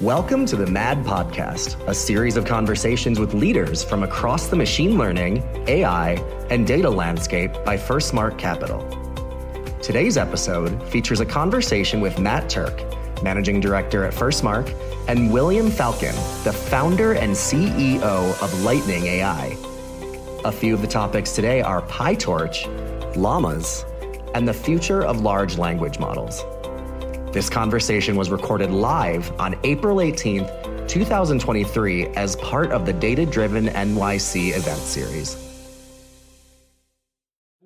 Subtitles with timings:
[0.00, 4.98] Welcome to the MAD Podcast, a series of conversations with leaders from across the machine
[4.98, 6.14] learning, AI,
[6.50, 8.82] and data landscape by First FirstMark Capital.
[9.80, 14.74] Today's episode features a conversation with Matt Turck, Managing Director at FirstMark,
[15.06, 19.56] and William Falcon, the founder and CEO of Lightning AI.
[20.44, 23.84] A few of the topics today are PyTorch, llamas,
[24.34, 26.44] and the future of large language models.
[27.34, 33.66] This conversation was recorded live on April 18th, 2023, as part of the Data Driven
[33.66, 35.36] NYC event series.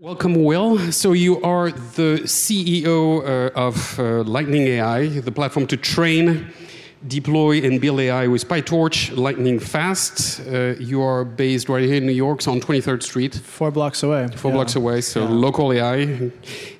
[0.01, 0.91] Welcome, Will.
[0.91, 6.51] So, you are the CEO uh, of uh, Lightning AI, the platform to train
[7.07, 10.41] deploy and build AI with PyTorch, lightning fast.
[10.41, 13.35] Uh, you are based right here in New York, so on 23rd Street.
[13.35, 14.29] Four blocks away.
[14.35, 14.57] Four yeah.
[14.57, 15.29] blocks away, so yeah.
[15.31, 16.31] local AI.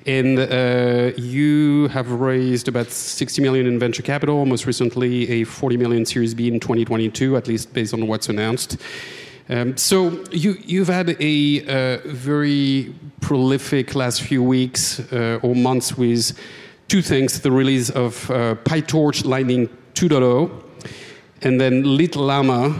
[0.05, 5.77] And uh, you have raised about 60 million in venture capital, most recently a 40
[5.77, 8.77] million Series B in 2022, at least based on what's announced.
[9.47, 15.97] Um, so you, you've had a uh, very prolific last few weeks uh, or months
[15.97, 16.37] with
[16.87, 20.49] two things: the release of uh, PyTorch Lightning 2.0,
[21.41, 22.73] and then LitLlama,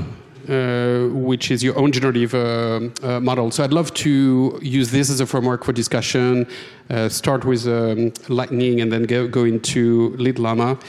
[0.48, 3.52] uh, which is your own generative uh, uh, model.
[3.52, 6.48] So I'd love to use this as a framework for discussion.
[6.90, 10.82] Uh, start with um, Lightning and then go, go into LitLlama.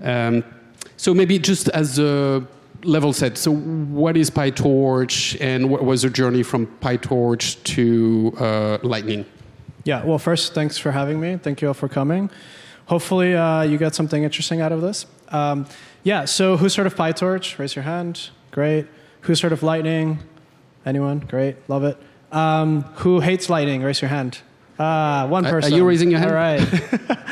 [0.00, 0.42] Um,
[0.96, 2.42] so maybe just as a
[2.82, 3.36] level set.
[3.36, 9.26] So what is PyTorch, and what was the journey from PyTorch to uh, Lightning?
[9.84, 10.04] Yeah.
[10.04, 11.36] Well, first, thanks for having me.
[11.36, 12.30] Thank you all for coming.
[12.86, 15.04] Hopefully, uh, you got something interesting out of this.
[15.28, 15.66] Um,
[16.02, 17.58] yeah, so who's heard of PyTorch?
[17.58, 18.30] Raise your hand.
[18.50, 18.86] Great.
[19.22, 20.18] Who's heard of Lightning?
[20.84, 21.20] Anyone?
[21.20, 21.56] Great.
[21.68, 21.98] Love it.
[22.32, 23.82] Um, who hates Lightning?
[23.82, 24.38] Raise your hand.
[24.78, 25.72] Uh, one person.
[25.72, 26.30] Are you raising your hand?
[26.30, 26.60] All right.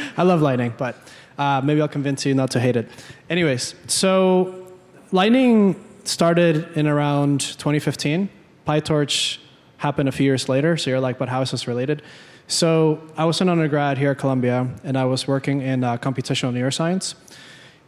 [0.17, 0.97] I love Lightning, but
[1.39, 2.89] uh, maybe I'll convince you not to hate it.
[3.29, 4.67] Anyways, so
[5.13, 8.29] Lightning started in around 2015.
[8.67, 9.39] PyTorch
[9.79, 10.77] happened a few years later.
[10.77, 12.03] So you're like, but how is this related?
[12.47, 16.53] So I was an undergrad here at Columbia, and I was working in uh, computational
[16.53, 17.15] neuroscience.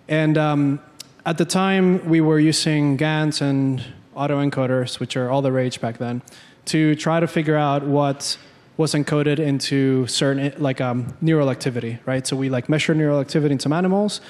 [0.08, 0.80] And um,
[1.24, 3.82] at the time, we were using GANs and
[4.16, 6.22] autoencoders, which are all the rage back then,
[6.66, 8.38] to try to figure out what
[8.76, 12.26] was encoded into certain like um, neural activity, right?
[12.26, 14.20] So we like measure neural activity in some animals,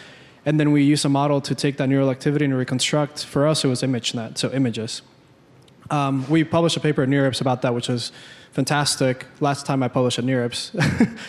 [0.44, 3.24] and then we use a model to take that neural activity and reconstruct.
[3.24, 5.02] For us, it was ImageNet, so images.
[5.90, 8.12] Um, we published a paper at NeurIPS about that, which was
[8.52, 9.26] fantastic.
[9.40, 10.72] Last time I published at NeurIPS,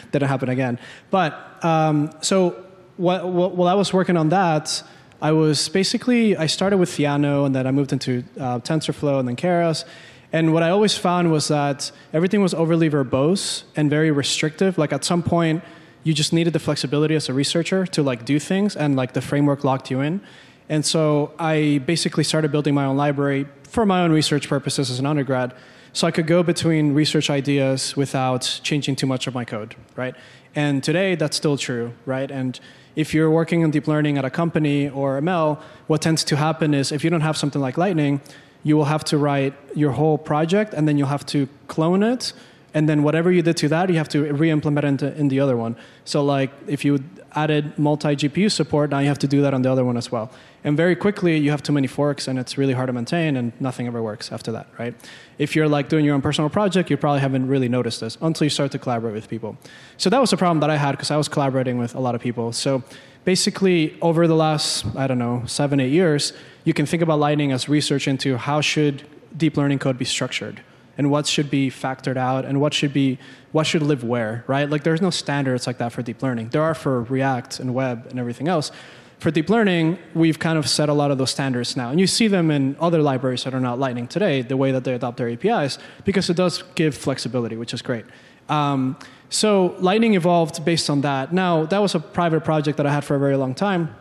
[0.11, 0.79] didn't happen again.
[1.11, 2.66] But um, so
[2.97, 4.83] while I was working on that,
[5.21, 9.27] I was basically I started with Theano and then I moved into uh, TensorFlow and
[9.27, 9.85] then Keras.
[10.33, 14.77] And what I always found was that everything was overly verbose and very restrictive.
[14.77, 15.63] Like at some point,
[16.03, 19.21] you just needed the flexibility as a researcher to like do things, and like the
[19.21, 20.21] framework locked you in.
[20.69, 24.99] And so I basically started building my own library for my own research purposes as
[24.99, 25.53] an undergrad,
[25.93, 30.15] so I could go between research ideas without changing too much of my code, right?
[30.55, 32.29] And today that's still true, right?
[32.29, 32.59] And
[32.97, 36.73] if you're working on deep learning at a company or ML, what tends to happen
[36.73, 38.19] is if you don't have something like Lightning,
[38.63, 42.33] you will have to write your whole project and then you'll have to clone it.
[42.73, 45.55] And then whatever you did to that you have to re-implement it in the other
[45.55, 45.75] one.
[46.05, 47.03] So like if you
[47.43, 50.11] added multi gpu support now you have to do that on the other one as
[50.11, 50.27] well.
[50.63, 53.53] And very quickly you have too many forks and it's really hard to maintain and
[53.67, 54.93] nothing ever works after that right?
[55.37, 58.45] If you're like doing your own personal project you probably haven't really noticed this until
[58.45, 59.51] you start to collaborate with people.
[59.97, 62.15] So that was a problem that i had because i was collaborating with a lot
[62.15, 62.51] of people.
[62.51, 62.83] So
[63.23, 66.33] basically over the last i don't know seven eight years
[66.63, 69.03] you can think about lightning as research into how should
[69.35, 70.61] deep learning code be structured
[70.97, 73.17] and what should be factored out and what should be
[73.51, 76.61] what should live where right like there's no standards like that for deep learning there
[76.61, 78.71] are for react and web and everything else
[79.19, 81.89] for deep learning, we've kind of set a lot of those standards now.
[81.89, 84.83] And you see them in other libraries that are not Lightning today, the way that
[84.83, 88.05] they adopt their APIs, because it does give flexibility, which is great.
[88.47, 88.97] Um,
[89.29, 91.33] so Lightning evolved based on that.
[91.33, 93.95] Now, that was a private project that I had for a very long time.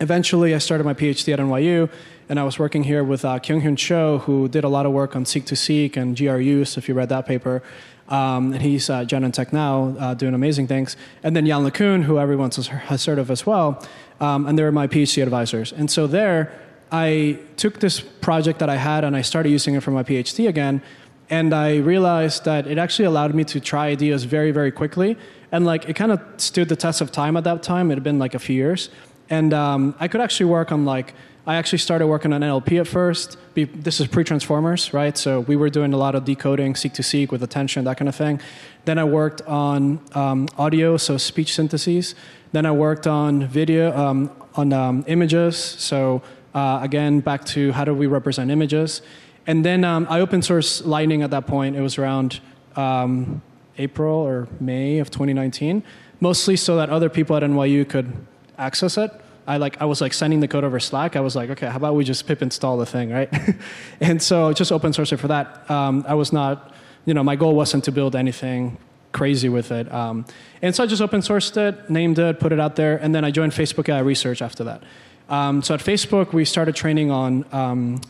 [0.00, 1.90] Eventually, I started my PhD at NYU,
[2.28, 5.14] and I was working here with uh, Kyung-Hyun Cho, who did a lot of work
[5.14, 7.62] on seq-to-seq and GRUs, if you read that paper.
[8.08, 10.96] Um, and he's uh, Genentech now, uh, doing amazing things.
[11.22, 13.82] And then Yann LeCun, who everyone has heard of as well.
[14.20, 15.72] Um, and they were my PhD advisors.
[15.72, 16.52] And so there,
[16.92, 20.48] I took this project that I had and I started using it for my PhD
[20.48, 20.82] again.
[21.30, 25.16] And I realized that it actually allowed me to try ideas very, very quickly.
[25.50, 27.90] And like it kind of stood the test of time at that time.
[27.90, 28.90] It had been like a few years.
[29.30, 31.14] And um, I could actually work on like
[31.46, 33.36] I actually started working on NLP at first.
[33.54, 35.16] This is pre-transformers, right?
[35.16, 38.40] So we were doing a lot of decoding, seq-to-seq with attention, that kind of thing.
[38.86, 42.14] Then I worked on um, audio, so speech syntheses.
[42.52, 45.58] Then I worked on video, um, on um, images.
[45.58, 46.22] So
[46.54, 49.02] uh, again, back to how do we represent images.
[49.46, 51.76] And then um, I open source Lightning at that point.
[51.76, 52.40] It was around
[52.74, 53.42] um,
[53.76, 55.82] April or May of 2019,
[56.20, 58.16] mostly so that other people at NYU could
[58.56, 59.10] access it.
[59.46, 61.16] I like I was like sending the code over Slack.
[61.16, 63.32] I was like, okay, how about we just pip install the thing, right?
[64.00, 65.70] and so just open source it for that.
[65.70, 66.74] Um, I was not,
[67.04, 68.78] you know, my goal wasn't to build anything
[69.12, 69.92] crazy with it.
[69.92, 70.24] Um,
[70.62, 73.24] and so I just open sourced it, named it, put it out there, and then
[73.24, 74.82] I joined Facebook AI Research after that.
[75.28, 78.00] Um, so at Facebook, we started training on um,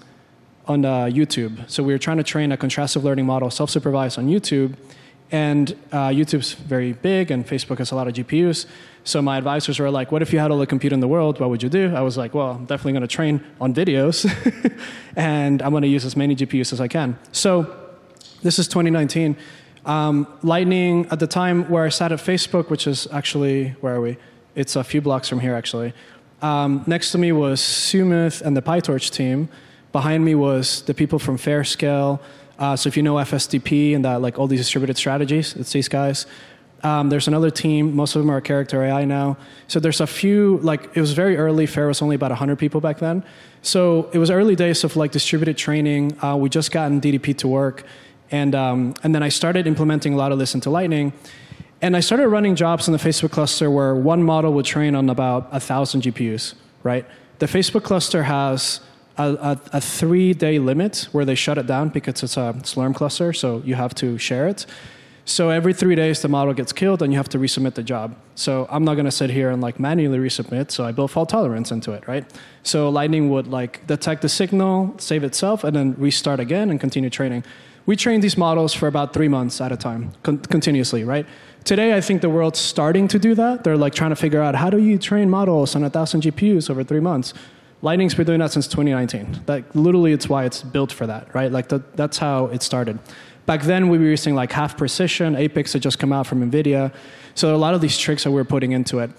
[0.66, 1.68] on uh, YouTube.
[1.68, 4.76] So we were trying to train a contrastive learning model, self-supervised on YouTube,
[5.30, 8.66] and uh, YouTube's very big, and Facebook has a lot of GPUs.
[9.04, 11.40] So my advisors were like, "What if you had all the compute in the world?
[11.40, 14.24] What would you do?" I was like, "Well, I'm definitely going to train on videos,
[15.16, 17.74] and I'm going to use as many GPUs as I can." So
[18.42, 19.36] this is 2019.
[19.86, 24.00] Um, Lightning at the time where I sat at Facebook, which is actually where are
[24.00, 24.16] we?
[24.54, 25.92] It's a few blocks from here, actually.
[26.40, 29.48] Um, next to me was Soumith and the PyTorch team.
[29.92, 32.20] Behind me was the people from Fairscale.
[32.58, 35.88] Uh, so if you know FSDP and that, like all these distributed strategies, it's these
[35.88, 36.26] guys.
[36.84, 37.96] Um, there's another team.
[37.96, 39.38] Most of them are character AI now.
[39.68, 40.58] So there's a few.
[40.58, 41.66] Like it was very early.
[41.66, 43.24] Fair was only about 100 people back then.
[43.62, 46.22] So it was early days of like distributed training.
[46.22, 47.84] Uh, we just gotten DDP to work,
[48.30, 51.14] and um, and then I started implementing a lot of this into Lightning.
[51.80, 55.10] And I started running jobs in the Facebook cluster where one model would train on
[55.10, 56.54] about a thousand GPUs.
[56.82, 57.06] Right.
[57.38, 58.80] The Facebook cluster has
[59.16, 62.94] a, a, a three day limit where they shut it down because it's a Slurm
[62.94, 64.66] cluster, so you have to share it.
[65.26, 68.14] So every three days, the model gets killed, and you have to resubmit the job.
[68.34, 70.70] So I'm not going to sit here and like manually resubmit.
[70.70, 72.30] So I built fault tolerance into it, right?
[72.62, 77.08] So Lightning would like detect the signal, save itself, and then restart again and continue
[77.08, 77.42] training.
[77.86, 81.26] We trained these models for about three months at a time, con- continuously, right?
[81.64, 83.64] Today, I think the world's starting to do that.
[83.64, 86.68] They're like trying to figure out how do you train models on a thousand GPUs
[86.68, 87.32] over three months.
[87.84, 89.44] Lightning's been doing that since 2019.
[89.46, 91.52] Like literally, it's why it's built for that, right?
[91.52, 92.98] Like the, that's how it started.
[93.44, 95.36] Back then, we were using like half precision.
[95.36, 96.94] Apex had just come out from NVIDIA.
[97.34, 99.10] So a lot of these tricks that we are putting into it.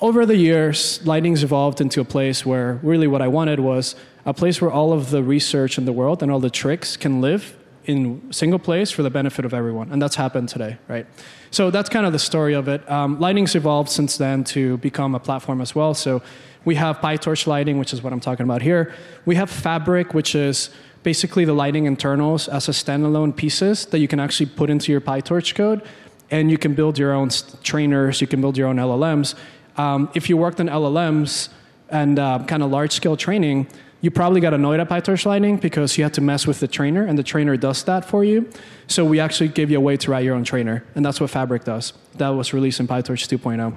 [0.00, 3.94] Over the years, Lightning's evolved into a place where really what I wanted was
[4.24, 7.20] a place where all of the research in the world and all the tricks can
[7.20, 9.92] live in single place for the benefit of everyone.
[9.92, 11.06] And that's happened today, right?
[11.50, 12.88] So that's kind of the story of it.
[12.90, 15.92] Um, Lightning's evolved since then to become a platform as well.
[15.92, 16.22] So
[16.64, 18.94] we have PyTorch Lightning, which is what I'm talking about here.
[19.24, 20.70] We have Fabric, which is
[21.02, 25.00] basically the Lightning internals as a standalone pieces that you can actually put into your
[25.00, 25.82] PyTorch code,
[26.30, 27.30] and you can build your own
[27.62, 29.34] trainers, you can build your own LLMs.
[29.76, 31.48] Um, if you worked on LLMs
[31.88, 33.68] and uh, kind of large scale training,
[34.00, 37.04] you probably got annoyed at PyTorch Lightning because you had to mess with the trainer,
[37.04, 38.48] and the trainer does that for you.
[38.86, 41.30] So we actually give you a way to write your own trainer, and that's what
[41.30, 41.92] Fabric does.
[42.14, 43.76] That was released in PyTorch 2.0.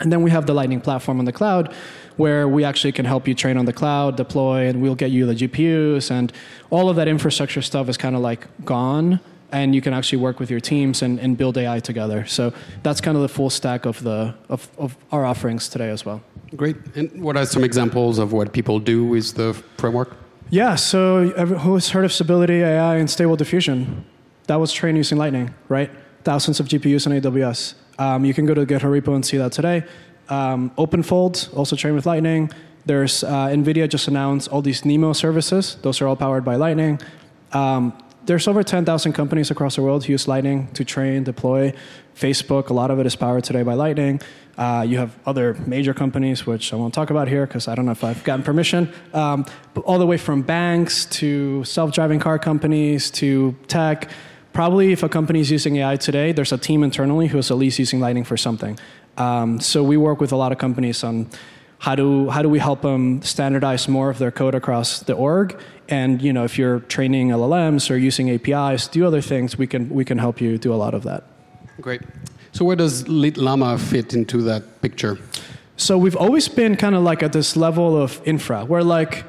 [0.00, 1.74] And then we have the Lightning platform on the cloud,
[2.18, 5.24] where we actually can help you train on the cloud, deploy, and we'll get you
[5.24, 6.10] the GPUs.
[6.10, 6.32] And
[6.68, 9.20] all of that infrastructure stuff is kind of like gone.
[9.50, 12.26] And you can actually work with your teams and, and build AI together.
[12.26, 16.04] So that's kind of the full stack of, the, of, of our offerings today as
[16.04, 16.20] well.
[16.54, 16.76] Great.
[16.96, 20.16] And what are some examples of what people do with the framework?
[20.50, 24.04] Yeah, so who's heard of Stability AI and Stable Diffusion?
[24.48, 25.90] That was trained using Lightning, right?
[26.24, 27.74] Thousands of GPUs on AWS.
[27.98, 29.84] Um, you can go to the GitHub repo and see that today.
[30.28, 32.50] Um, OpenFold, also trained with Lightning.
[32.86, 35.76] There's uh, NVIDIA just announced all these NeMo services.
[35.82, 37.00] Those are all powered by Lightning.
[37.52, 37.92] Um,
[38.24, 41.72] there's over 10,000 companies across the world who use Lightning to train, deploy.
[42.14, 44.20] Facebook, a lot of it is powered today by Lightning.
[44.58, 47.86] Uh, you have other major companies, which I won't talk about here because I don't
[47.86, 48.92] know if I've gotten permission.
[49.14, 49.46] Um,
[49.84, 54.10] all the way from banks to self driving car companies to tech.
[54.52, 57.56] Probably, if a company is using AI today, there's a team internally who is at
[57.56, 58.78] least using Lightning for something.
[59.16, 61.28] Um, so we work with a lot of companies on
[61.78, 65.60] how do how do we help them standardize more of their code across the org?
[65.88, 69.88] And you know if you're training llms or using apis do other things we can
[69.88, 71.24] we can help you do a lot of that.
[71.80, 72.02] Great.
[72.52, 75.18] So where does llama fit into that picture?
[75.76, 78.64] So we've always been kind of like at this level of infra.
[78.64, 79.24] Where like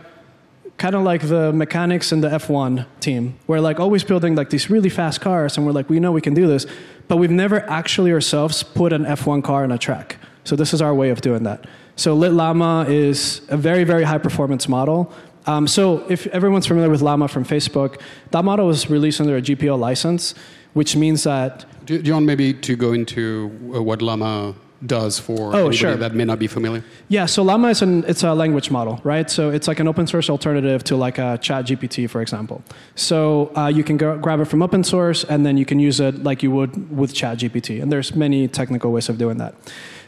[0.80, 4.70] kind of like the mechanics in the f1 team we're like always building like these
[4.70, 6.66] really fast cars and we're like we know we can do this
[7.10, 10.18] but we've never actually ourselves put an F1 car in a track.
[10.46, 11.66] So this is our way of doing that.
[11.96, 15.12] So Lit Llama is a very, very high performance model.
[15.48, 19.42] Um, so if everyone's familiar with Llama from Facebook, that model was released under a
[19.42, 20.36] GPL license,
[20.74, 21.66] which means that.
[21.86, 24.54] Do, do you want maybe to go into uh, what Llama
[24.86, 25.96] does for oh, anybody sure.
[25.96, 26.84] that may not be familiar?
[27.08, 29.30] Yeah, so Llama is an it's a language model, right?
[29.30, 32.64] So it's like an open source alternative to like a Chat GPT, for example.
[32.96, 36.00] So uh, you can go, grab it from open source, and then you can use
[36.00, 37.82] it like you would with Chat GPT.
[37.82, 39.56] And there's many technical ways of doing that.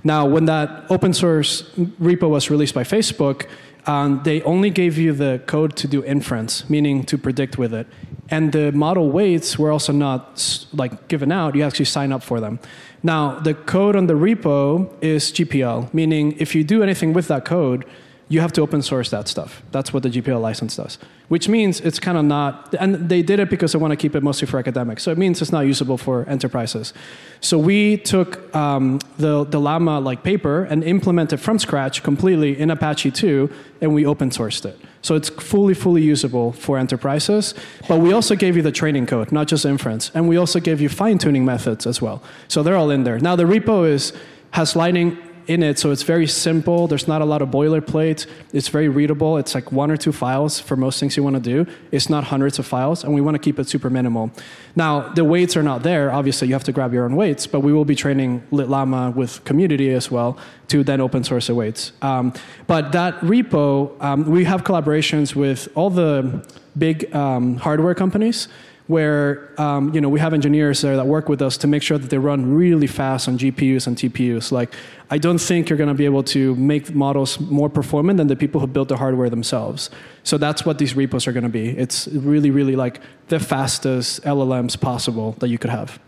[0.03, 1.63] Now, when that open source
[2.01, 3.47] repo was released by Facebook,
[3.87, 7.87] um, they only gave you the code to do inference, meaning to predict with it.
[8.29, 11.55] And the model weights were also not like given out.
[11.55, 12.59] You actually sign up for them.
[13.03, 17.45] Now, the code on the repo is GPL, meaning if you do anything with that
[17.45, 17.85] code,
[18.31, 19.61] you have to open source that stuff.
[19.71, 20.97] That's what the GPL license does,
[21.27, 24.15] which means it's kind of not, and they did it because they want to keep
[24.15, 25.03] it mostly for academics.
[25.03, 26.93] So it means it's not usable for enterprises.
[27.41, 32.71] So we took um, the, the Llama like paper and implemented from scratch completely in
[32.71, 33.49] Apache 2,
[33.81, 34.79] and we open sourced it.
[35.01, 37.53] So it's fully, fully usable for enterprises.
[37.89, 40.09] But we also gave you the training code, not just inference.
[40.13, 42.23] And we also gave you fine tuning methods as well.
[42.47, 43.19] So they're all in there.
[43.19, 44.13] Now the repo is,
[44.51, 45.17] has Lightning
[45.47, 46.87] in it, so it's very simple.
[46.87, 48.25] There's not a lot of boilerplate.
[48.53, 49.37] It's very readable.
[49.37, 51.71] It's like one or two files for most things you want to do.
[51.91, 54.31] It's not hundreds of files, and we want to keep it super minimal.
[54.75, 56.11] Now, the weights are not there.
[56.11, 59.43] Obviously, you have to grab your own weights, but we will be training LitLlama with
[59.43, 61.91] community as well to then open source the weights.
[62.01, 62.33] Um,
[62.67, 66.45] but that repo, um, we have collaborations with all the
[66.77, 68.47] big um, hardware companies
[68.87, 71.97] where um, you know we have engineers there that work with us to make sure
[71.97, 74.51] that they run really fast on GPUs and TPUs.
[74.51, 74.73] Like
[75.09, 78.35] I don't think you're going to be able to make models more performant than the
[78.35, 79.89] people who built the hardware themselves.
[80.23, 81.69] So that's what these repos are going to be.
[81.69, 85.99] It's really, really like the fastest LLMs possible that you could have.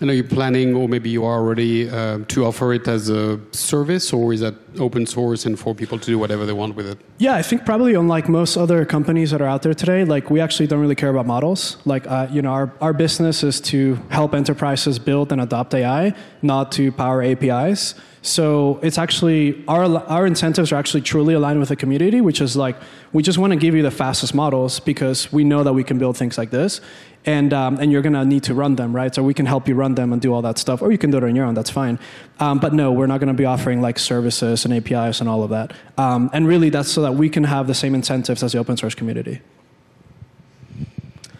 [0.00, 3.38] And are you're planning, or maybe you are already, uh, to offer it as a
[3.52, 6.86] service, or is that open source and for people to do whatever they want with
[6.86, 6.98] it?
[7.18, 10.40] Yeah, I think probably unlike most other companies that are out there today, like we
[10.40, 11.76] actually don't really care about models.
[11.84, 16.14] Like, uh, you know, our, our business is to help enterprises build and adopt AI,
[16.42, 17.94] not to power APIs.
[18.20, 22.56] So it's actually our our incentives are actually truly aligned with the community, which is
[22.56, 22.76] like
[23.12, 25.98] we just want to give you the fastest models because we know that we can
[25.98, 26.80] build things like this,
[27.28, 29.14] and um, and you're gonna need to run them, right?
[29.14, 31.10] So we can help you run them and do all that stuff, or you can
[31.10, 31.52] do it on your own.
[31.52, 31.98] That's fine.
[32.40, 35.50] Um, but no, we're not to be offering like services and APIs and all of
[35.50, 35.74] that.
[35.98, 38.78] Um, and really, that's so that we can have the same incentives as the open
[38.78, 39.42] source community.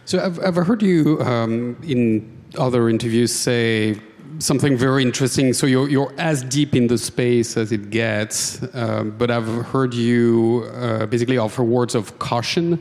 [0.05, 3.99] So I've, I've heard you um, in other interviews say
[4.39, 5.53] something very interesting.
[5.53, 9.95] So you're, you're as deep in the space as it gets, uh, but I've heard
[9.95, 12.81] you uh, basically offer words of caution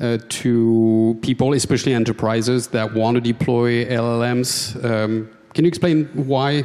[0.00, 4.82] uh, to people, especially enterprises that want to deploy LLMs.
[4.84, 6.64] Um, can you explain why?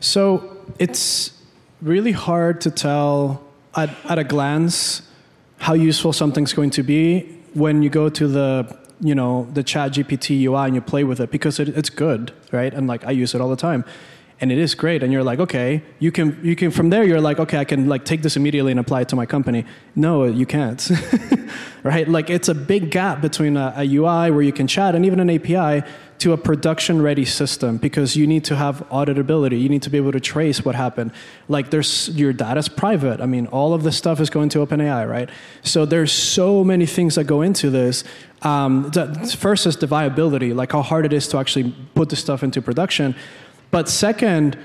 [0.00, 1.32] So it's
[1.80, 3.44] really hard to tell
[3.76, 5.02] at, at a glance
[5.58, 7.20] how useful something's going to be
[7.54, 11.20] when you go to the you know the chat gpt ui and you play with
[11.20, 13.84] it because it, it's good right and like i use it all the time
[14.44, 15.02] and it is great.
[15.02, 17.88] And you're like okay you can you can from there you're like okay i can
[17.88, 19.64] like take this immediately and apply it to my company.
[19.96, 20.80] No you can't.
[21.84, 22.08] Right?
[22.08, 25.20] Like it's a big gap between a, a ui where you can chat and even
[25.20, 25.86] an api
[26.18, 29.60] to a production ready system because you need to have auditability.
[29.60, 31.12] You need to be able to trace what happened.
[31.46, 33.20] Like there's your data's private.
[33.20, 35.28] I mean all of this stuff is going to openai right?
[35.62, 38.02] So there's so many things that go into this.
[38.40, 38.90] Um,
[39.46, 42.62] first is the viability like how hard it is to actually put the stuff into
[42.62, 43.14] production
[43.74, 44.56] but second,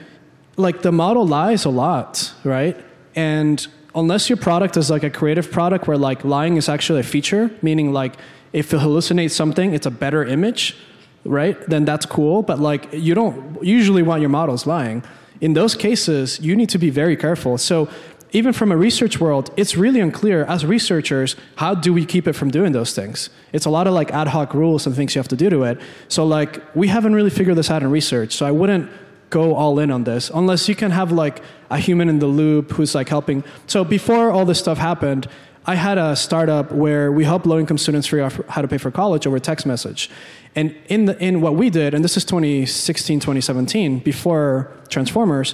[0.56, 2.78] like the model lies a lot, right?
[3.16, 3.58] And
[3.96, 7.50] unless your product is like a creative product where like lying is actually a feature,
[7.63, 8.13] meaning like
[8.54, 10.78] if it hallucinates something, it's a better image,
[11.25, 11.58] right?
[11.68, 12.44] Then that's cool.
[12.44, 15.01] But like you don't usually want your models lying.
[15.42, 17.58] In those cases, you need to be very careful.
[17.58, 17.89] So
[18.31, 22.33] even from a research world, it's really unclear as researchers, how do we keep it
[22.33, 23.29] from doing those things?
[23.53, 25.63] It's a lot of like ad hoc rules and things you have to do to
[25.63, 25.79] it.
[26.07, 28.36] So like we haven't really figured this out in research.
[28.36, 28.89] So I wouldn't
[29.29, 32.71] go all in on this unless you can have like a human in the loop
[32.71, 33.43] who's like helping.
[33.67, 35.27] So before all this stuff happened,
[35.65, 38.77] I had a startup where we helped low income students figure out how to pay
[38.77, 40.09] for college over text message.
[40.55, 45.53] And in, the, in what we did, and this is 2016, 2017, before Transformers,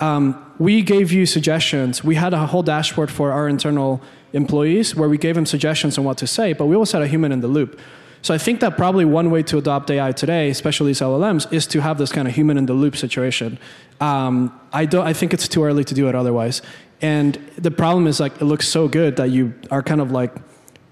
[0.00, 2.02] um, we gave you suggestions.
[2.02, 4.00] We had a whole dashboard for our internal
[4.32, 7.08] employees where we gave them suggestions on what to say, but we also had a
[7.08, 7.78] human in the loop.
[8.22, 11.66] So I think that probably one way to adopt AI today, especially these LLMs, is
[11.68, 13.58] to have this kind of human in the loop situation.
[14.00, 15.06] Um, I don't.
[15.06, 16.62] I think it's too early to do it otherwise.
[17.02, 20.34] And the problem is like it looks so good that you are kind of like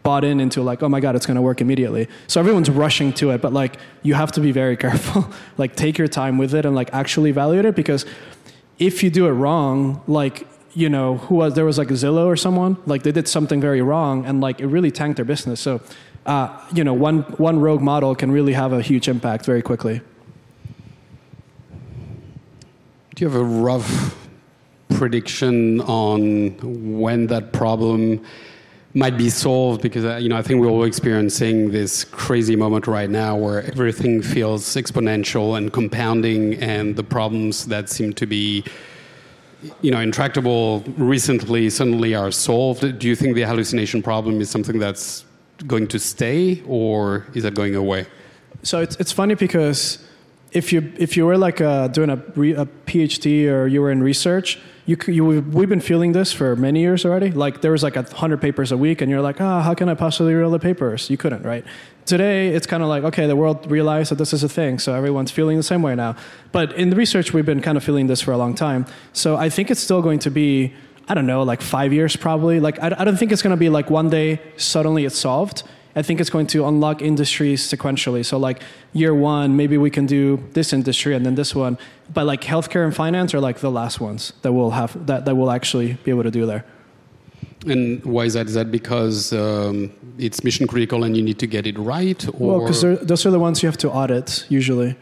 [0.03, 3.13] bought in into like oh my god it's going to work immediately so everyone's rushing
[3.13, 6.55] to it but like you have to be very careful like take your time with
[6.55, 8.05] it and like actually evaluate it because
[8.87, 12.37] if you do it wrong, like you know, who was there was like Zillow or
[12.37, 15.61] someone like they did something very wrong and like it really tanked their business.
[15.61, 15.81] So,
[16.25, 20.01] uh, you know, one one rogue model can really have a huge impact very quickly.
[23.15, 24.17] Do you have a rough
[24.95, 28.25] prediction on when that problem
[28.95, 32.87] might be solved because uh, you know I think we're all experiencing this crazy moment
[32.87, 38.65] right now where everything feels exponential and compounding, and the problems that seem to be
[39.81, 42.99] you know intractable recently suddenly are solved.
[42.99, 45.25] Do you think the hallucination problem is something that's
[45.67, 48.07] going to stay, or is that going away?
[48.63, 49.99] So it's it's funny because
[50.53, 54.03] if you if you were like uh, doing a, a PhD or you were in
[54.03, 57.31] research you, you, we've been feeling this for many years already.
[57.31, 59.75] Like there was like a hundred papers a week, and you're like, ah, oh, how
[59.75, 61.09] can I possibly read all the papers?
[61.09, 61.65] You couldn't, right?
[62.05, 64.93] Today, it's kind of like, okay, the world realized that this is a thing, so
[64.95, 66.17] everyone's feeling the same way now.
[66.51, 68.87] But in the research, we've been kind of feeling this for a long time.
[69.13, 70.75] So I think it's still going to be,
[71.07, 72.59] I don't know, like five years probably.
[72.59, 75.63] Like I, I don't think it's going to be like one day suddenly it's solved.
[75.95, 78.25] I think it's going to unlock industries sequentially.
[78.25, 81.79] So like year one, maybe we can do this industry and then this one.
[82.13, 85.35] But like healthcare and finance are like the last ones that we'll have that, that
[85.37, 86.65] we'll actually be able to do there.
[87.67, 88.47] And why is that?
[88.47, 92.27] Is that because um, it's mission critical and you need to get it right?
[92.29, 92.59] Or?
[92.59, 94.97] Well, because those are the ones you have to audit usually.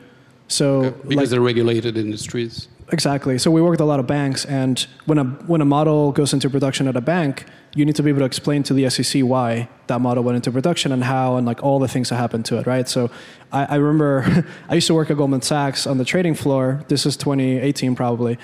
[0.48, 0.96] So okay.
[1.02, 2.68] because like, they're regulated industries.
[2.92, 3.38] Exactly.
[3.38, 6.32] So we work with a lot of banks, and when a when a model goes
[6.32, 9.22] into production at a bank, you need to be able to explain to the SEC
[9.22, 12.44] why that model went into production and how and like all the things that happened
[12.46, 12.88] to it, right?
[12.88, 13.10] So
[13.52, 16.84] I, I remember I used to work at Goldman Sachs on the trading floor.
[16.88, 18.38] This is 2018 probably,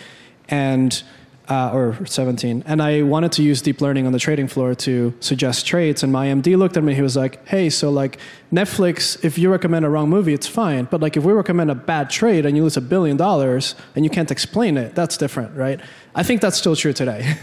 [0.49, 1.03] and
[1.49, 5.15] uh, or 17, and I wanted to use deep learning on the trading floor to
[5.21, 6.03] suggest trades.
[6.03, 6.95] And my MD looked at me.
[6.95, 8.19] He was like, "Hey, so like
[8.53, 10.85] Netflix, if you recommend a wrong movie, it's fine.
[10.91, 14.05] But like if we recommend a bad trade and you lose a billion dollars and
[14.05, 15.81] you can't explain it, that's different, right?"
[16.15, 17.37] I think that's still true today.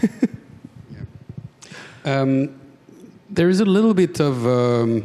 [2.04, 2.60] um,
[3.30, 5.04] there is a little bit of um,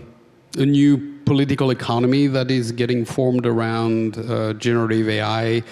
[0.58, 5.64] a new political economy that is getting formed around uh, generative AI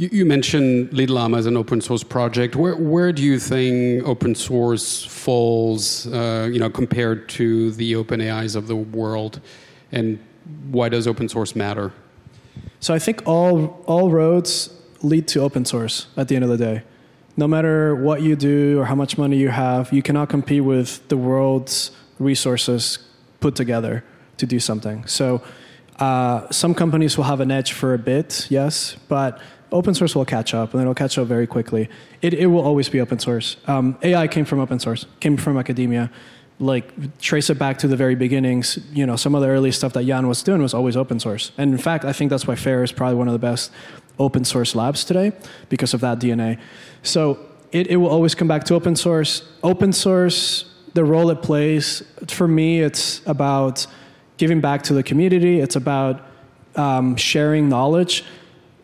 [0.00, 2.56] you, you, mentioned LitLlama as an open source project.
[2.56, 8.22] Where, where do you think open source falls, uh, you know, compared to the open
[8.22, 9.42] AIs of the world,
[9.92, 10.18] and
[10.70, 11.92] why does open source matter?
[12.80, 14.70] So I think all all roads
[15.02, 16.82] lead to open source at the end of the day.
[17.36, 21.06] No matter what you do or how much money you have, you cannot compete with
[21.08, 22.98] the world's resources
[23.40, 24.02] put together
[24.38, 25.06] to do something.
[25.06, 25.42] So
[25.98, 29.40] uh, some companies will have an edge for a bit, yes, but
[29.72, 31.88] open source will catch up, and it'll catch up very quickly.
[32.22, 33.56] It, it will always be open source.
[33.66, 36.10] Um, AI came from open source, came from academia.
[36.58, 38.78] Like trace it back to the very beginnings.
[38.92, 41.52] You know, some of the early stuff that Yann was doing was always open source.
[41.56, 43.72] And in fact, I think that's why FAIR is probably one of the best
[44.18, 45.32] open source labs today
[45.70, 46.60] because of that DNA.
[47.02, 47.38] So
[47.72, 49.48] it, it will always come back to open source.
[49.62, 53.86] Open source, the role it plays, for me, it's about
[54.36, 55.60] giving back to the community.
[55.60, 56.26] It's about
[56.76, 58.24] um, sharing knowledge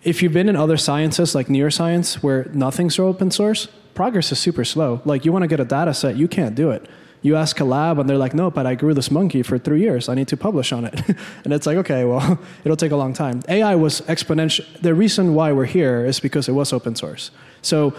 [0.06, 4.64] if you've been in other sciences like neuroscience where nothing's open source, progress is super
[4.64, 5.02] slow.
[5.04, 6.88] Like you want to get a data set, you can't do it.
[7.22, 9.80] You ask a lab and they're like, no, but I grew this monkey for three
[9.80, 10.08] years.
[10.08, 10.94] I need to publish on it.
[11.44, 13.42] and it's like, okay, well, it'll take a long time.
[13.48, 14.64] AI was exponential.
[14.80, 17.32] The reason why we're here is because it was open source.
[17.62, 17.92] So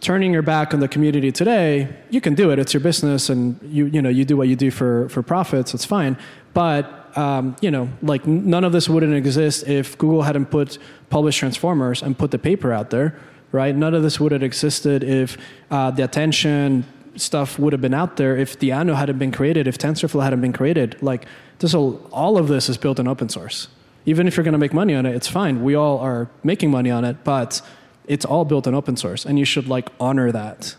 [0.00, 2.60] turning your back on the community today, you can do it.
[2.60, 5.74] It's your business and you, you know, you do what you do for, for profits.
[5.74, 6.16] It's fine.
[6.54, 11.38] But um, you know, like none of this wouldn't exist if Google hadn't put published
[11.38, 13.18] transformers and put the paper out there,
[13.52, 13.74] right?
[13.74, 15.36] None of this would have existed if
[15.70, 16.84] uh, the attention
[17.16, 20.40] stuff would have been out there, if the Theano hadn't been created, if TensorFlow hadn't
[20.40, 20.96] been created.
[21.02, 21.26] Like,
[21.58, 23.68] this all, all of this is built in open source.
[24.06, 25.62] Even if you're going to make money on it, it's fine.
[25.62, 27.60] We all are making money on it, but
[28.06, 30.74] it's all built in open source, and you should like honor that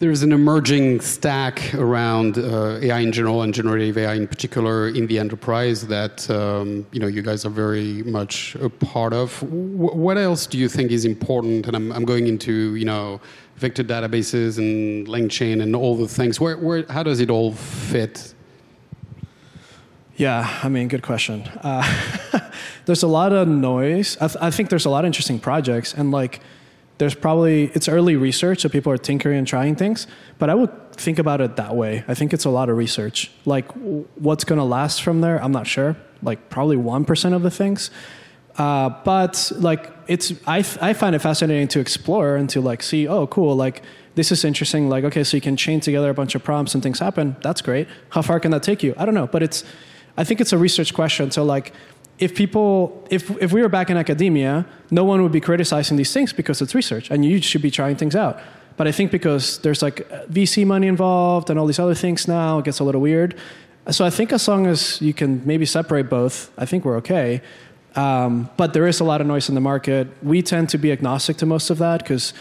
[0.00, 5.06] there's an emerging stack around uh, AI in general and generative AI in particular in
[5.06, 9.38] the enterprise that um, you know you guys are very much a part of.
[9.40, 11.66] W- what else do you think is important?
[11.66, 13.20] And I'm, I'm, going into you know
[13.56, 16.40] vector databases and LangChain and all the things.
[16.40, 18.34] Where, where how does it all fit?
[20.16, 21.42] Yeah, I mean, good question.
[21.62, 22.50] Uh,
[22.86, 24.16] there's a lot of noise.
[24.18, 26.40] I, th- I think there's a lot of interesting projects and like
[27.00, 30.06] there's probably it's early research so people are tinkering and trying things
[30.38, 32.04] but i would think about it that way.
[32.06, 33.30] I think it's a lot of research.
[33.44, 33.70] Like
[34.16, 35.42] what's going to last from there?
[35.42, 35.96] I'm not sure.
[36.22, 37.90] Like probably 1% of the things.
[38.56, 43.06] Uh, but like it's I, I find it fascinating to explore and to like see
[43.06, 43.82] oh cool like
[44.16, 46.82] this is interesting like okay so you can chain together a bunch of prompts and
[46.82, 47.36] things happen.
[47.42, 47.88] That's great.
[48.10, 48.92] How far can that take you?
[48.98, 49.64] I don't know but it's
[50.16, 51.30] i think it's a research question.
[51.30, 51.72] So like
[52.20, 56.12] if people, if, if we were back in academia, no one would be criticizing these
[56.12, 58.38] things because it's research and you should be trying things out.
[58.76, 62.58] But I think because there's like VC money involved and all these other things now,
[62.58, 63.36] it gets a little weird.
[63.90, 67.40] So I think as long as you can maybe separate both, I think we're okay.
[67.96, 70.08] Um, but there is a lot of noise in the market.
[70.22, 72.34] We tend to be agnostic to most of that because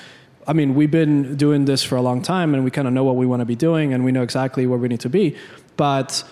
[0.48, 3.04] I mean, we've been doing this for a long time and we kind of know
[3.04, 5.38] what we want to be doing and we know exactly where we need to be.
[5.78, 6.24] But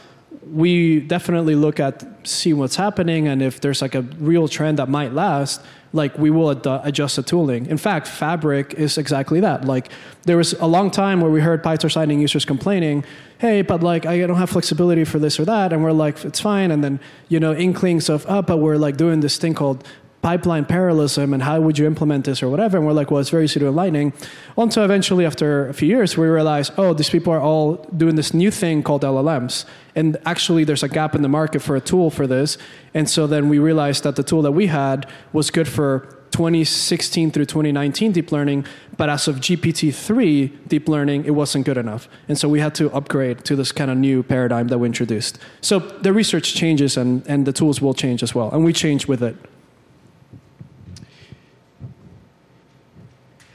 [0.51, 4.89] we definitely look at see what's happening and if there's like a real trend that
[4.89, 5.61] might last
[5.93, 7.65] like we will ad- adjust the tooling.
[7.65, 9.65] In fact fabric is exactly that.
[9.65, 9.89] Like
[10.23, 13.03] there was a long time where we heard PyTorch Lightning users complaining
[13.39, 16.39] hey but like i don't have flexibility for this or that and we're like it's
[16.39, 19.83] fine and then you know inklings of oh but we're like doing this thing called
[20.27, 22.75] pipeline parallelism and how would you implement this or whatever.
[22.75, 24.11] And we're like, well, it's very easy to do in Lightning.
[24.57, 28.33] Until eventually, after a few years, we realized, oh, these people are all doing this
[28.33, 29.63] new thing called LLMs.
[29.95, 32.57] And actually, there's a gap in the market for a tool for this.
[32.93, 35.89] And so then we realized that the tool that we had was good for
[36.31, 38.65] 2016 through 2019 deep learning,
[38.97, 42.09] but as of GPT-3 deep learning, it wasn't good enough.
[42.27, 45.39] And so we had to upgrade to this kind of new paradigm that we introduced.
[45.61, 48.51] So the research changes and, and the tools will change as well.
[48.51, 49.37] And we change with it.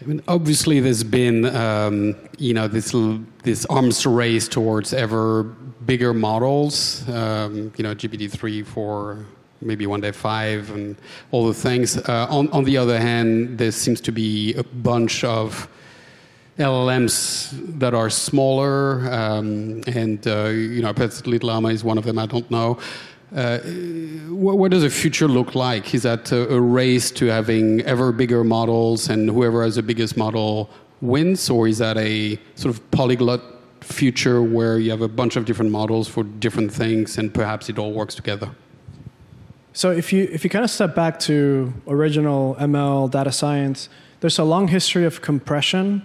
[0.03, 2.93] I mean, obviously, there's been um, you know this
[3.45, 5.45] this arms race towards ever
[5.87, 7.09] bigger models.
[7.09, 9.25] Um, you know, GPT three, four,
[9.61, 10.97] maybe one day five, and
[11.31, 11.97] all the things.
[11.97, 15.69] Uh, on on the other hand, there seems to be a bunch of
[16.59, 22.19] LLMs that are smaller, um, and uh, you know, perhaps LitLlama is one of them.
[22.19, 22.79] I don't know.
[23.35, 23.59] Uh,
[24.29, 25.95] what, what, does the future look like?
[25.95, 30.19] Is that a, a, race to having ever bigger models and whoever has the biggest
[30.19, 30.69] model
[31.01, 31.49] wins?
[31.49, 33.41] Or is that a sort of polyglot
[33.81, 37.79] future where you have a bunch of different models for different things and perhaps it
[37.79, 38.51] all works together?
[39.73, 43.89] So if you, if you kind of step back to original ML data science,
[44.21, 46.03] there's a long history of compression,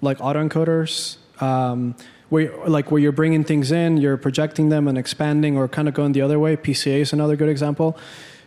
[0.00, 1.16] like autoencoders.
[1.42, 1.96] Um,
[2.30, 5.94] where like where you're bringing things in, you're projecting them and expanding, or kind of
[5.94, 6.56] going the other way.
[6.56, 7.98] PCA is another good example.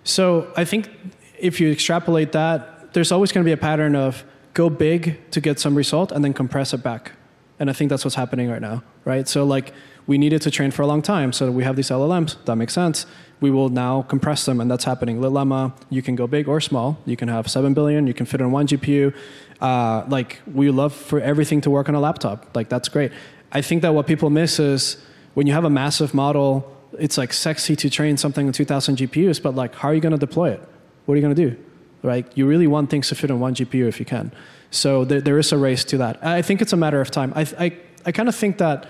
[0.03, 0.89] So I think
[1.37, 5.41] if you extrapolate that, there's always going to be a pattern of go big to
[5.41, 7.11] get some result and then compress it back.
[7.59, 9.27] And I think that's what's happening right now, right?
[9.27, 9.73] So like
[10.07, 12.35] we needed to train for a long time, so we have these LLMs.
[12.45, 13.05] That makes sense.
[13.39, 15.21] We will now compress them, and that's happening.
[15.21, 16.97] Llama, you can go big or small.
[17.05, 18.07] You can have seven billion.
[18.07, 19.13] You can fit on one GPU.
[19.61, 22.55] Uh, like we love for everything to work on a laptop.
[22.55, 23.11] Like that's great.
[23.53, 24.97] I think that what people miss is
[25.35, 29.41] when you have a massive model, it's like sexy to train something with 2,000 GPUs,
[29.41, 30.61] but like, how are you going to deploy it?
[31.05, 31.57] What are you going to do?
[32.01, 32.25] Right?
[32.35, 34.31] You really want things to fit on one GPU if you can.
[34.71, 36.23] So there, there is a race to that.
[36.25, 37.31] I think it's a matter of time.
[37.35, 38.87] I, I, I kind of think that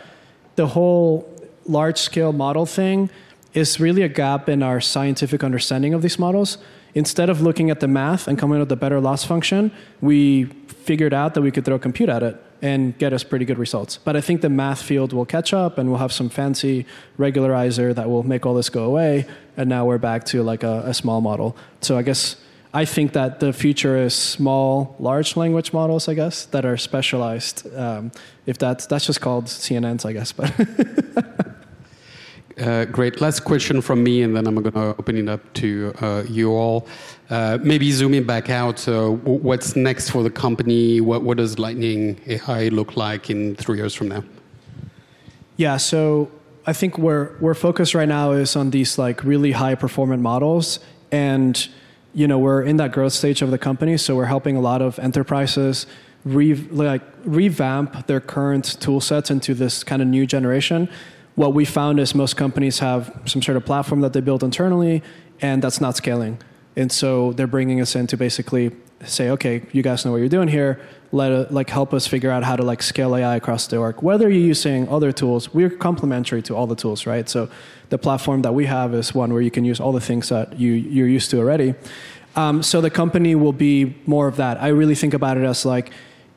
[0.55, 1.29] the whole
[1.65, 3.09] large scale model thing
[3.53, 6.57] is really a gap in our scientific understanding of these models.
[6.95, 10.45] Instead of looking at the math and coming up with a better loss function, we
[10.67, 13.97] figured out that we could throw compute at it and get us pretty good results.
[13.97, 16.85] But I think the math field will catch up and we'll have some fancy
[17.19, 19.25] regularizer that will make all this go away.
[19.57, 21.57] And now we're back to like a, a small model.
[21.81, 22.37] So I guess
[22.73, 27.67] I think that the future is small, large language models, I guess, that are specialized.
[27.75, 28.13] Um,
[28.45, 30.31] if that's, that's just called CNNs, I guess.
[30.31, 30.53] But
[32.59, 33.19] Uh, great.
[33.19, 36.51] Last question from me, and then I'm going to open it up to uh, you
[36.51, 36.87] all.
[37.29, 41.01] Uh, maybe zooming back out, uh, what's next for the company?
[41.01, 44.23] What, what does Lightning AI look like in three years from now?
[45.57, 46.29] Yeah, so
[46.67, 50.79] I think where we're focused right now is on these like really high performant models,
[51.11, 51.67] and
[52.13, 54.81] you know we're in that growth stage of the company, so we're helping a lot
[54.81, 55.87] of enterprises
[56.23, 60.89] re- like revamp their current tool sets into this kind of new generation
[61.35, 65.01] what we found is most companies have some sort of platform that they build internally,
[65.41, 66.39] and that's not scaling.
[66.75, 68.71] And so they're bringing us in to basically
[69.05, 70.79] say, okay, you guys know what you're doing here.
[71.11, 74.01] Let uh, like help us figure out how to like scale AI across the org.
[74.01, 77.27] Whether you're using other tools, we're complementary to all the tools, right?
[77.29, 77.49] So
[77.89, 80.59] the platform that we have is one where you can use all the things that
[80.59, 81.75] you you're used to already.
[82.35, 84.59] Um, so the company will be more of that.
[84.61, 85.91] I really think about it as like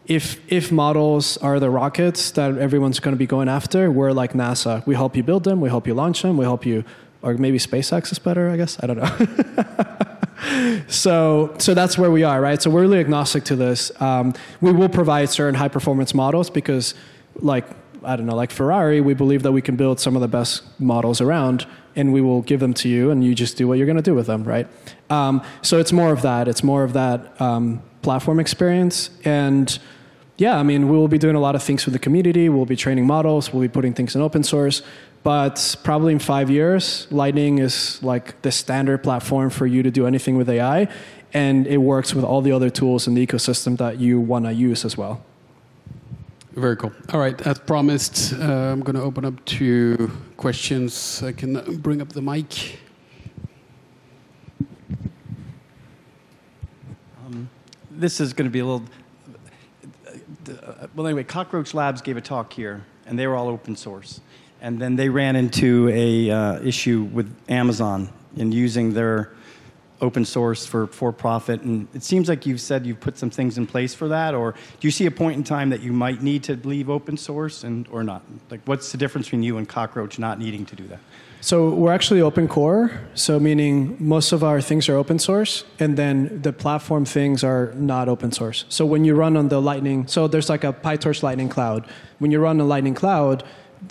[0.06, 4.32] if if models are the rockets that everyone's going to be going after, we're like
[4.32, 4.86] NASA.
[4.86, 6.84] We help you build them, we help you launch them, we help you,
[7.22, 8.48] or maybe SpaceX is better.
[8.48, 10.84] I guess I don't know.
[10.88, 12.62] so so that's where we are, right?
[12.62, 13.90] So we're really agnostic to this.
[14.00, 16.94] Um, we will provide certain high performance models because,
[17.36, 17.66] like
[18.04, 20.62] I don't know, like Ferrari, we believe that we can build some of the best
[20.78, 21.66] models around,
[21.96, 24.02] and we will give them to you, and you just do what you're going to
[24.02, 24.68] do with them, right?
[25.10, 26.46] Um, so it's more of that.
[26.46, 29.80] It's more of that um, platform experience and
[30.38, 32.48] yeah, I mean, we will be doing a lot of things with the community.
[32.48, 33.52] We'll be training models.
[33.52, 34.82] We'll be putting things in open source.
[35.22, 40.06] But probably in five years, Lightning is like the standard platform for you to do
[40.06, 40.88] anything with AI.
[41.32, 44.52] And it works with all the other tools in the ecosystem that you want to
[44.52, 45.24] use as well.
[46.52, 46.92] Very cool.
[47.12, 51.22] All right, as promised, uh, I'm going to open up to questions.
[51.22, 52.78] I can bring up the mic.
[57.26, 57.50] Um,
[57.90, 58.86] this is going to be a little
[60.48, 64.20] uh, well, anyway, Cockroach Labs gave a talk here, and they were all open source.
[64.60, 69.32] And then they ran into a uh, issue with Amazon in using their
[70.00, 71.62] open source for for profit.
[71.62, 74.34] And it seems like you've said you've put some things in place for that.
[74.34, 77.16] Or do you see a point in time that you might need to leave open
[77.16, 78.22] source and or not?
[78.50, 81.00] Like, what's the difference between you and Cockroach not needing to do that?
[81.40, 82.90] So we're actually open core.
[83.14, 87.72] So meaning most of our things are open source, and then the platform things are
[87.76, 88.64] not open source.
[88.68, 91.86] So when you run on the Lightning, so there's like a PyTorch Lightning Cloud.
[92.18, 93.44] When you run a Lightning Cloud,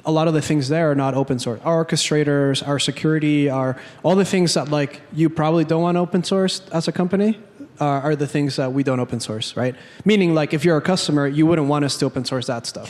[0.06, 1.62] a lot of the things there are not open source.
[1.64, 6.24] Our orchestrators, our security, our all the things that like you probably don't want open
[6.24, 7.40] source as a company
[7.80, 9.76] are, are the things that we don't open source, right?
[10.04, 12.90] Meaning like if you're a customer, you wouldn't want us to open source that stuff.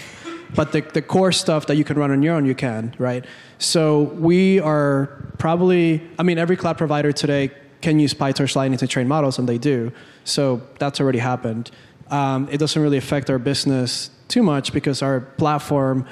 [0.53, 3.25] But the, the core stuff that you can run on your own, you can, right?
[3.57, 8.87] So we are probably, I mean, every cloud provider today can use PyTorch Lightning to
[8.87, 9.91] train models, and they do.
[10.23, 11.71] So that's already happened.
[12.09, 16.05] Um, it doesn't really affect our business too much because our platform,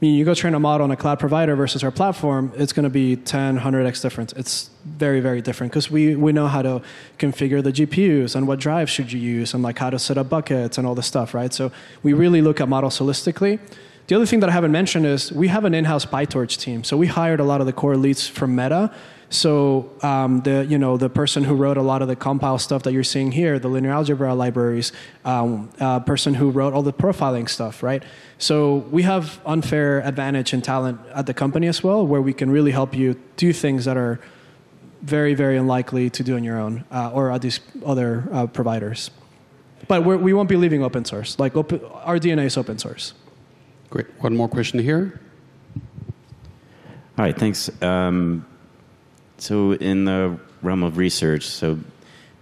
[0.00, 2.84] mean, you go train a model on a cloud provider versus our platform, it's going
[2.84, 4.32] to be 10, 100x difference.
[4.32, 6.82] It's very, very different because we, we know how to
[7.18, 10.30] configure the GPUs and what drives should you use and like how to set up
[10.30, 11.52] buckets and all this stuff, right?
[11.52, 11.70] So
[12.02, 13.58] we really look at models holistically.
[14.10, 16.82] The other thing that I haven't mentioned is we have an in-house PyTorch team.
[16.82, 18.92] So we hired a lot of the core leads from Meta.
[19.28, 22.82] So um, the you know the person who wrote a lot of the compile stuff
[22.82, 24.90] that you're seeing here, the linear algebra libraries,
[25.24, 28.02] um, uh, person who wrote all the profiling stuff, right?
[28.38, 32.50] So we have unfair advantage in talent at the company as well, where we can
[32.50, 34.18] really help you do things that are
[35.02, 39.12] very very unlikely to do on your own uh, or at these other uh, providers.
[39.86, 41.38] But we're, we will not be leaving open source.
[41.38, 43.14] Like our DNA is open source.
[43.90, 44.06] Great.
[44.20, 45.20] One more question here.
[47.18, 47.70] All right, thanks.
[47.82, 48.46] Um,
[49.38, 51.80] so, in the realm of research, so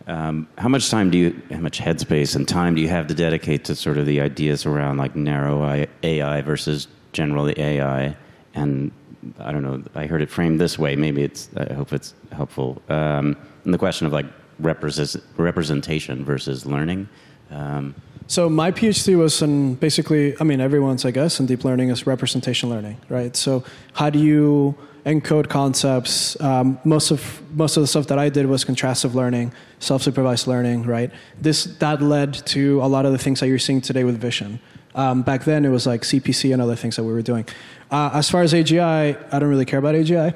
[0.07, 3.15] um, how much time do you, how much headspace and time do you have to
[3.15, 8.15] dedicate to sort of the ideas around like narrow AI versus general AI?
[8.55, 8.91] And
[9.39, 10.97] I don't know, I heard it framed this way.
[10.97, 12.83] Maybe it's, I hope it's helpful.
[12.91, 14.27] Um, and the question of like
[14.59, 17.09] represent, representation versus learning.
[17.51, 17.95] Um,
[18.29, 22.07] so my PhD was in basically, I mean, everyone's, I guess, in deep learning is
[22.07, 23.35] representation learning, right?
[23.35, 23.65] So
[23.95, 26.39] how do you encode concepts?
[26.39, 30.83] Um, most of most of the stuff that I did was contrastive learning, self-supervised learning,
[30.83, 31.11] right?
[31.41, 34.61] This that led to a lot of the things that you're seeing today with vision.
[34.95, 37.47] Um, back then, it was like CPC and other things that we were doing.
[37.91, 40.35] Uh, as far as AGI, I don't really care about AGI.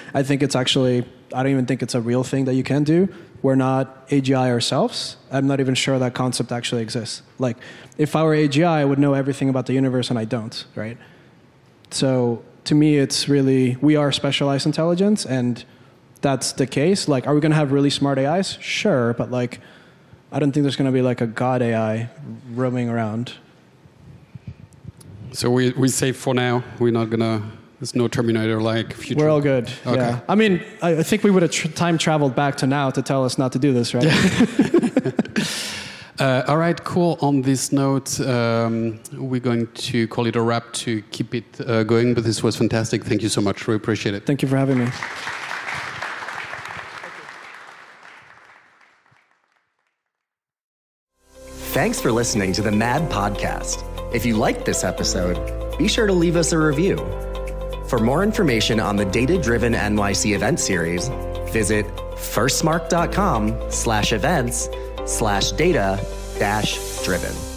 [0.14, 2.82] I think it's actually, I don't even think it's a real thing that you can
[2.82, 3.08] do
[3.42, 7.22] we're not AGI ourselves, I'm not even sure that concept actually exists.
[7.38, 7.56] Like,
[7.96, 10.98] if I were AGI, I would know everything about the universe, and I don't, right?
[11.90, 15.64] So, to me, it's really, we are specialized intelligence, and
[16.20, 17.08] that's the case.
[17.08, 18.58] Like, are we going to have really smart AIs?
[18.60, 19.60] Sure, but like,
[20.30, 22.10] I don't think there's going to be like a God AI
[22.52, 23.34] roaming around.
[25.32, 27.42] So we we say for now we're not gonna
[27.80, 29.24] there's no Terminator like future.
[29.24, 29.70] We're all good.
[29.86, 29.96] Okay.
[29.96, 30.20] Yeah.
[30.28, 33.02] I mean, I, I think we would have tr- time traveled back to now to
[33.02, 34.04] tell us not to do this, right?
[36.18, 37.18] uh, all right, cool.
[37.20, 41.84] On this note, um, we're going to call it a wrap to keep it uh,
[41.84, 43.04] going, but this was fantastic.
[43.04, 43.68] Thank you so much.
[43.68, 44.26] We appreciate it.
[44.26, 44.88] Thank you for having me.
[51.70, 53.84] Thanks for listening to the MAD podcast.
[54.12, 55.38] If you liked this episode,
[55.78, 56.96] be sure to leave us a review
[57.88, 61.08] for more information on the Data Driven NYC event series,
[61.50, 64.68] visit firstmark.com slash events
[65.06, 65.98] slash data
[66.38, 67.47] dash driven.